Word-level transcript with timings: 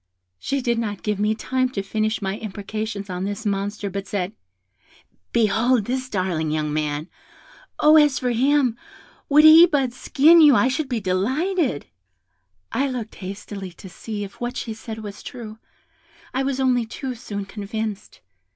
"She 0.39 0.63
did 0.63 0.79
not 0.79 1.03
give 1.03 1.19
me 1.19 1.35
time 1.35 1.69
to 1.73 1.83
finish 1.83 2.23
my 2.23 2.37
imprecations 2.39 3.07
on 3.07 3.23
this 3.23 3.45
monster, 3.45 3.87
but 3.87 4.07
said, 4.07 4.33
'Behold 5.31 5.85
this 5.85 6.09
darling 6.09 6.49
young 6.49 6.73
man! 6.73 7.07
Oh, 7.79 7.97
as 7.97 8.17
for 8.17 8.31
him, 8.31 8.75
would 9.29 9.43
he 9.43 9.67
but 9.67 9.93
skin 9.93 10.41
you 10.41 10.55
I 10.55 10.69
should 10.69 10.89
be 10.89 10.99
delighted.' 10.99 11.85
I 12.71 12.87
looked 12.89 13.13
hastily 13.13 13.73
to 13.73 13.89
see 13.89 14.23
if 14.23 14.41
what 14.41 14.57
she 14.57 14.73
said 14.73 14.97
was 15.03 15.21
true; 15.21 15.59
I 16.33 16.41
was 16.41 16.59
only 16.59 16.87
too 16.87 17.13
soon 17.13 17.45
convinced. 17.45 18.21